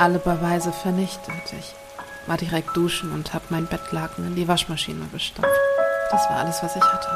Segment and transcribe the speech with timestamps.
[0.00, 1.34] alle Beweise vernichtet.
[1.58, 1.74] Ich
[2.26, 5.50] war direkt duschen und habe mein Bettlaken in die Waschmaschine gestopft.
[6.10, 7.08] Das war alles, was ich hatte.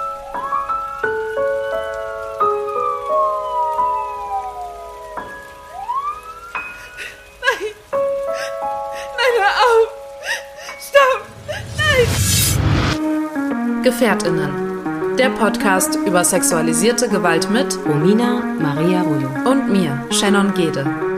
[13.83, 15.17] Gefährtinnen.
[15.19, 19.29] Der Podcast über sexualisierte Gewalt mit Romina Maria Rullo.
[19.51, 21.14] und mir, Shannon Gede.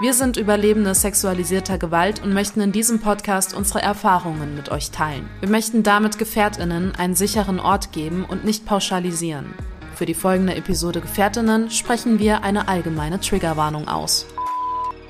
[0.00, 5.28] Wir sind Überlebende sexualisierter Gewalt und möchten in diesem Podcast unsere Erfahrungen mit euch teilen.
[5.40, 9.52] Wir möchten damit Gefährtinnen einen sicheren Ort geben und nicht pauschalisieren.
[9.94, 14.24] Für die folgende Episode Gefährtinnen sprechen wir eine allgemeine Triggerwarnung aus.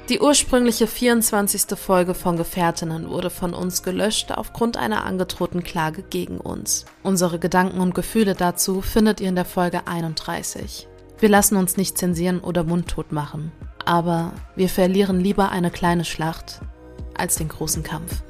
[0.08, 1.78] Die ursprüngliche 24.
[1.78, 6.84] Folge von Gefährtinnen wurde von uns gelöscht aufgrund einer angedrohten Klage gegen uns.
[7.04, 10.88] Unsere Gedanken und Gefühle dazu findet ihr in der Folge 31.
[11.20, 13.52] Wir lassen uns nicht zensieren oder mundtot machen,
[13.90, 16.60] aber wir verlieren lieber eine kleine Schlacht
[17.18, 18.22] als den großen Kampf.